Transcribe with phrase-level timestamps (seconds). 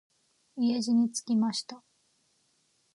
[0.71, 1.83] 家路につきました。